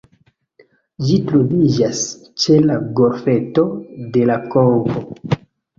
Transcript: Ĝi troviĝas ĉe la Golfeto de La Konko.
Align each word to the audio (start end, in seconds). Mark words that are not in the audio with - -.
Ĝi 1.09 1.17
troviĝas 1.27 2.01
ĉe 2.45 2.59
la 2.73 2.81
Golfeto 3.03 3.69
de 4.17 4.29
La 4.33 4.41
Konko. 4.57 5.41